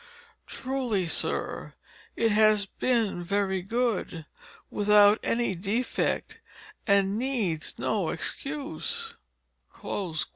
[0.47, 1.75] "Truly, Sir,
[2.15, 4.25] it has been very good,
[4.71, 6.39] without any defect,
[6.87, 9.13] and needs no excuse."